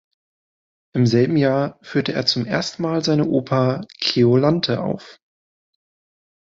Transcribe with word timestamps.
Im 0.95 1.05
selben 1.05 1.37
Jahr 1.37 1.77
führte 1.83 2.11
er 2.13 2.25
zum 2.25 2.47
ersten 2.47 2.81
Mal 2.81 3.03
seine 3.03 3.25
Oper 3.27 3.85
„Keolanthe“ 3.99 4.81
auf. 4.81 5.19